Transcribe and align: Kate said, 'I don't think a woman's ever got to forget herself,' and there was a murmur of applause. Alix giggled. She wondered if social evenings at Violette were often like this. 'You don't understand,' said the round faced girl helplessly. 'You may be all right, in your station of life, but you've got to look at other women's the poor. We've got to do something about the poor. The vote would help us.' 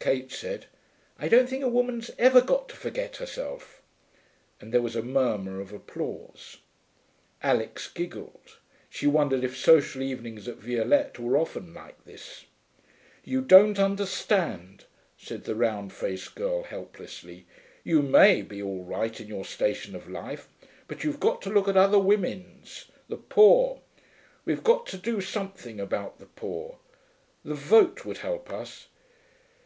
Kate 0.00 0.32
said, 0.32 0.64
'I 1.18 1.28
don't 1.28 1.46
think 1.50 1.62
a 1.62 1.68
woman's 1.68 2.10
ever 2.18 2.40
got 2.40 2.70
to 2.70 2.76
forget 2.76 3.16
herself,' 3.16 3.82
and 4.58 4.72
there 4.72 4.80
was 4.80 4.96
a 4.96 5.02
murmur 5.02 5.60
of 5.60 5.70
applause. 5.74 6.56
Alix 7.42 7.88
giggled. 7.88 8.56
She 8.88 9.06
wondered 9.06 9.44
if 9.44 9.54
social 9.58 10.00
evenings 10.00 10.48
at 10.48 10.56
Violette 10.56 11.18
were 11.18 11.36
often 11.36 11.74
like 11.74 12.02
this. 12.06 12.46
'You 13.24 13.42
don't 13.42 13.78
understand,' 13.78 14.84
said 15.18 15.44
the 15.44 15.54
round 15.56 15.92
faced 15.92 16.34
girl 16.34 16.62
helplessly. 16.62 17.44
'You 17.84 18.00
may 18.00 18.40
be 18.40 18.62
all 18.62 18.84
right, 18.84 19.20
in 19.20 19.26
your 19.28 19.44
station 19.44 19.94
of 19.94 20.08
life, 20.08 20.48
but 20.86 21.04
you've 21.04 21.20
got 21.20 21.42
to 21.42 21.50
look 21.50 21.68
at 21.68 21.76
other 21.76 21.98
women's 21.98 22.86
the 23.08 23.18
poor. 23.18 23.82
We've 24.46 24.64
got 24.64 24.86
to 24.86 24.96
do 24.96 25.20
something 25.20 25.78
about 25.78 26.18
the 26.18 26.26
poor. 26.26 26.78
The 27.44 27.54
vote 27.54 28.06
would 28.06 28.18
help 28.18 28.48
us.' 28.50 28.86